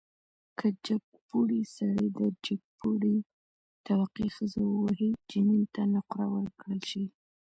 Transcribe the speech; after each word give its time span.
که 0.57 0.67
جګپوړی 0.85 1.61
سړی 1.75 2.07
د 2.17 2.19
جګپوړي 2.45 3.17
طبقې 3.85 4.27
ښځه 4.35 4.59
ووهي، 4.69 5.11
جنین 5.29 5.63
ته 5.73 5.81
نقره 5.93 6.25
ورکړل 6.35 6.81
شي. 6.89 7.05